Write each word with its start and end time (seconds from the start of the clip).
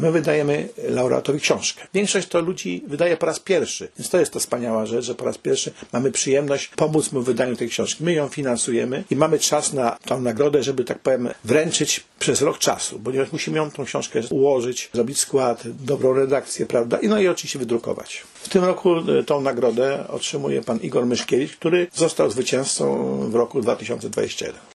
my 0.00 0.12
wydajemy 0.12 0.68
laureatowi 0.88 1.40
książkę. 1.40 1.86
Większość 1.94 2.28
to 2.28 2.40
ludzi 2.40 2.84
wydaje 2.86 3.16
po 3.16 3.26
raz 3.26 3.40
pierwszy, 3.40 3.88
więc 3.98 4.10
to 4.10 4.20
jest 4.20 4.32
to 4.32 4.40
wspaniała 4.40 4.86
rzecz, 4.86 5.04
że 5.04 5.14
po 5.14 5.24
raz 5.24 5.38
pierwszy 5.38 5.72
mamy 5.92 6.12
przyjemność 6.12 6.68
pomóc 6.68 7.12
mu 7.12 7.20
w 7.20 7.24
wydaniu 7.24 7.56
tej 7.56 7.68
książki. 7.68 8.04
My 8.04 8.12
ją 8.12 8.28
finansujemy 8.28 9.04
i 9.10 9.16
mamy 9.16 9.38
czas 9.38 9.72
na 9.72 9.98
tą 10.04 10.20
nagrodę, 10.20 10.62
żeby 10.62 10.84
tak 10.84 10.98
powiem 10.98 11.28
wręczyć 11.44 12.04
przez 12.18 12.42
rok 12.42 12.58
czasu, 12.58 13.00
ponieważ 13.04 13.32
musimy 13.32 13.56
ją 13.56 13.70
tą 13.70 13.84
książkę 13.84 14.20
ułożyć, 14.30 14.90
zrobić 14.92 15.18
skład, 15.18 15.62
dobrą 15.64 16.12
redakcję, 16.12 16.66
prawda? 16.66 16.98
I 16.98 17.08
no 17.08 17.20
i 17.20 17.28
oczywiście 17.28 17.58
wydrukować. 17.58 18.22
W 18.34 18.48
tym 18.48 18.64
roku 18.64 18.96
e, 18.96 19.22
tą 19.24 19.40
nagrodę 19.40 20.04
otrzymuje 20.08 20.62
pan 20.62 20.78
Igor 20.78 21.06
Myszkiewicz, 21.06 21.56
który 21.56 21.86
został 21.94 22.30
zwycięzcą 22.30 23.16
w 23.30 23.34
roku 23.34 23.60
2021. 23.60 24.60